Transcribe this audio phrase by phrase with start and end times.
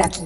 [0.00, 0.24] Becky.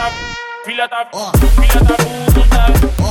[0.00, 0.14] Filha da,
[0.64, 3.09] filha da puta, filha da puta.